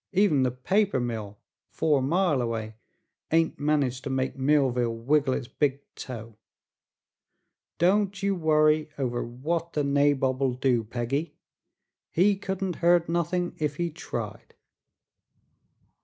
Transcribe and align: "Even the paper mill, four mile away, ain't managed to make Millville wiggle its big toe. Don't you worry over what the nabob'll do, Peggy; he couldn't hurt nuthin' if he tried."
"Even 0.13 0.41
the 0.41 0.49
paper 0.49 0.99
mill, 0.99 1.37
four 1.69 2.01
mile 2.01 2.41
away, 2.41 2.73
ain't 3.31 3.59
managed 3.59 4.03
to 4.03 4.09
make 4.09 4.35
Millville 4.35 4.95
wiggle 4.95 5.35
its 5.35 5.47
big 5.47 5.79
toe. 5.93 6.39
Don't 7.77 8.23
you 8.23 8.33
worry 8.33 8.89
over 8.97 9.23
what 9.23 9.73
the 9.73 9.83
nabob'll 9.83 10.53
do, 10.55 10.83
Peggy; 10.83 11.35
he 12.09 12.35
couldn't 12.35 12.77
hurt 12.77 13.09
nuthin' 13.09 13.53
if 13.59 13.75
he 13.75 13.91
tried." 13.91 14.55